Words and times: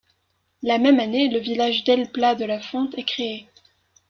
La 0.63 0.79
même 0.79 0.99
année, 0.99 1.29
le 1.29 1.37
village 1.37 1.83
d'El 1.83 2.11
Pla 2.11 2.33
de 2.33 2.43
la 2.43 2.59
Font 2.59 2.89
est 2.97 3.03
créé. 3.03 3.47